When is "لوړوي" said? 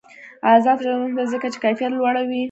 1.95-2.39